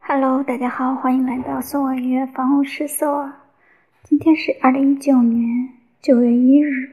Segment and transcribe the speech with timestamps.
[0.00, 3.32] Hello，大家好，欢迎来到索尔音乐房屋试色。
[4.04, 5.68] 今天是二零一九年
[6.00, 6.90] 九月一日，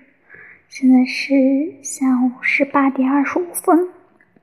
[0.67, 1.33] 现在是
[1.81, 3.89] 下午十八点二十五分。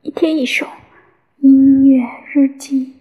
[0.01, 0.67] 一天一首
[1.39, 2.95] 音乐日记。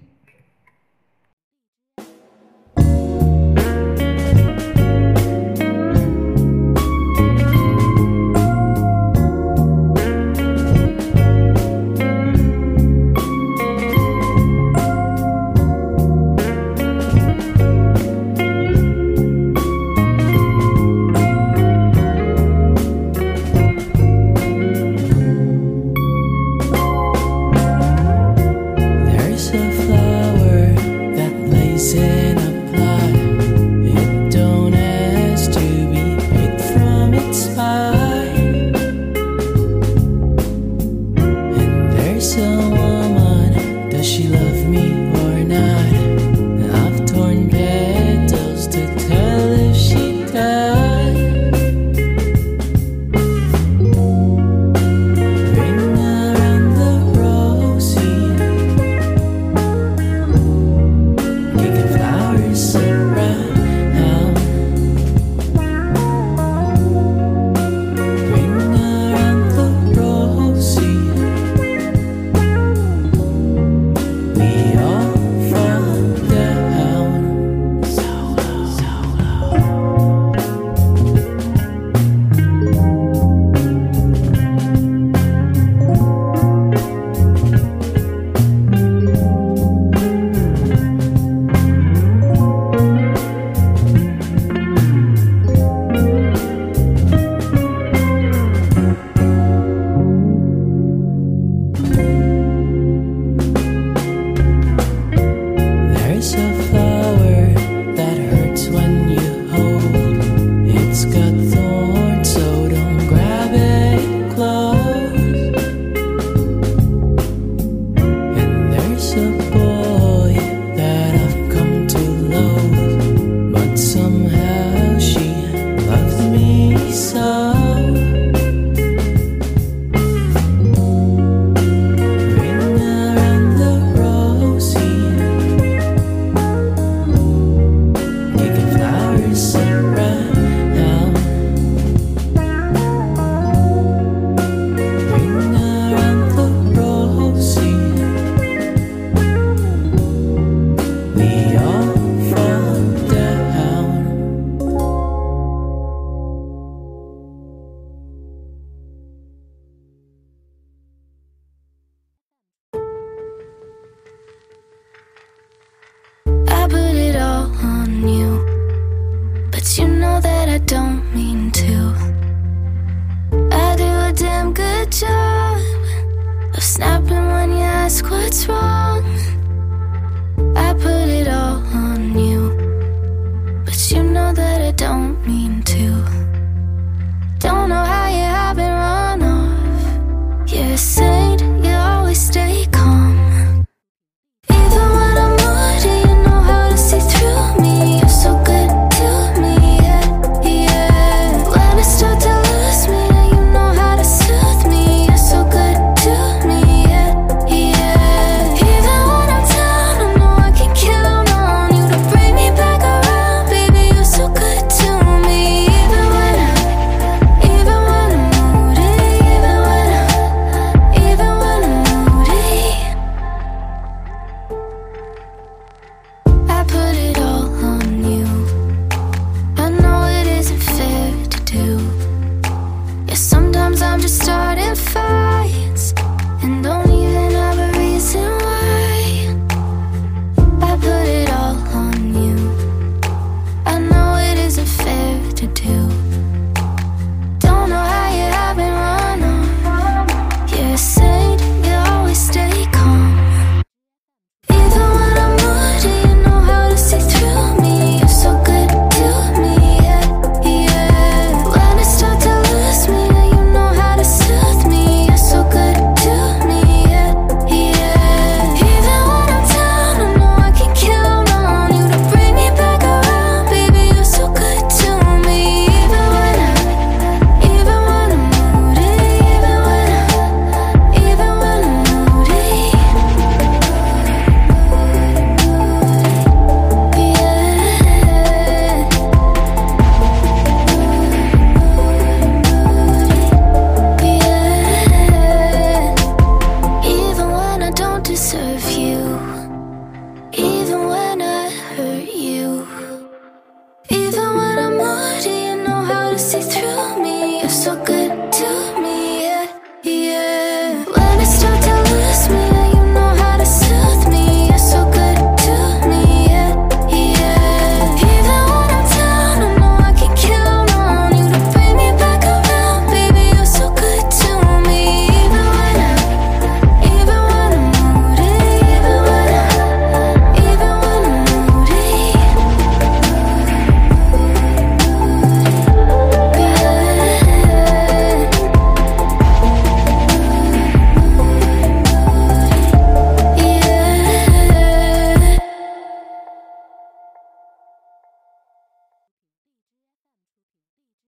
[178.31, 178.90] what's wrong?